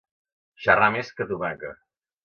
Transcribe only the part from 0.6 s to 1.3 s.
Xerrar més